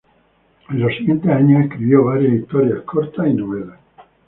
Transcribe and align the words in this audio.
En 0.71 0.79
los 0.79 0.95
siguientes 0.97 1.29
años 1.29 1.63
escribió 1.63 2.03
varias 2.05 2.33
historias 2.33 2.81
cortas 2.85 3.27
y 3.27 3.35
novelas. 3.35 3.77